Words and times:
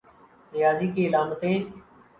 ریاضی 0.53 0.87
کی 0.93 1.07
علامتیں 1.07 1.57